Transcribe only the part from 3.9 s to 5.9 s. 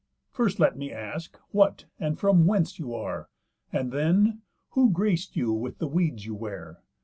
then, who grac'd you with the